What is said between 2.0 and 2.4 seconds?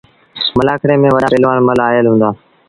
هُݩدآ۔